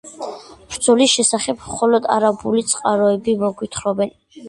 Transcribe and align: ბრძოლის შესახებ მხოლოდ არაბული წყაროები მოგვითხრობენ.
ბრძოლის 0.75 1.11
შესახებ 1.19 1.61
მხოლოდ 1.67 2.09
არაბული 2.17 2.67
წყაროები 2.75 3.41
მოგვითხრობენ. 3.47 4.21